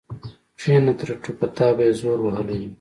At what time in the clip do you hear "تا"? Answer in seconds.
1.55-1.67